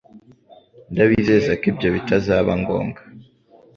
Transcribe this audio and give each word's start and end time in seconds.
Ndabizeza 0.91 1.51
ko 1.59 1.63
ibyo 1.71 1.89
bitazaba 1.95 2.51
ngombwa 2.61 3.01